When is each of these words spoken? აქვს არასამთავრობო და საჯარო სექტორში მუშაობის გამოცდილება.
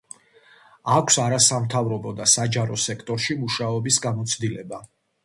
აქვს 0.93 1.17
არასამთავრობო 1.25 2.13
და 2.21 2.27
საჯარო 2.31 2.79
სექტორში 2.85 3.37
მუშაობის 3.43 4.01
გამოცდილება. 4.07 4.81